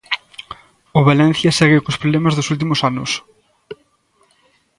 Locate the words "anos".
2.89-3.11